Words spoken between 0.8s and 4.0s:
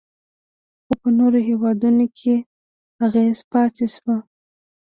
خو په نورو هیوادونو کې یې اغیز پاتې